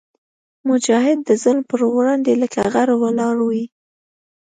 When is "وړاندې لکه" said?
1.95-2.59